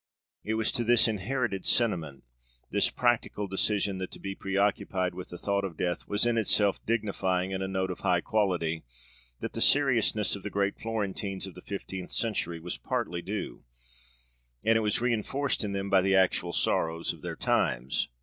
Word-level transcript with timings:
It 0.43 0.55
was 0.55 0.71
to 0.71 0.83
this 0.83 1.07
inherited 1.07 1.63
sentiment, 1.63 2.23
this 2.71 2.89
practical 2.89 3.45
decision 3.47 3.99
that 3.99 4.09
to 4.13 4.19
be 4.19 4.33
preoccupied 4.33 5.13
with 5.13 5.29
the 5.29 5.37
thought 5.37 5.63
of 5.63 5.77
death 5.77 6.07
was 6.07 6.25
in 6.25 6.39
itself 6.39 6.83
dignifying 6.87 7.53
and 7.53 7.61
a 7.61 7.67
note 7.67 7.91
of 7.91 7.99
high 7.99 8.21
quality, 8.21 8.81
that 9.41 9.53
the 9.53 9.61
seriousness 9.61 10.35
of 10.35 10.41
the 10.41 10.49
great 10.49 10.79
Florentines 10.79 11.45
of 11.45 11.53
the 11.53 11.61
fifteenth 11.61 12.11
century 12.13 12.59
was 12.59 12.79
partly 12.79 13.21
due; 13.21 13.63
and 14.65 14.75
it 14.75 14.81
was 14.81 15.01
reinforced 15.01 15.63
in 15.63 15.73
them 15.73 15.87
by 15.91 16.01
the 16.01 16.15
actual 16.15 16.51
sorrows 16.51 17.13
of 17.13 17.21
their 17.21 17.35
times.' 17.35 18.07